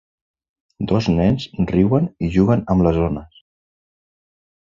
Dos 0.91 1.09
nens 1.17 1.45
riuen 1.73 2.09
i 2.27 2.31
juguen 2.37 2.65
en 2.75 2.83
les 2.89 2.99
ones. 3.11 3.39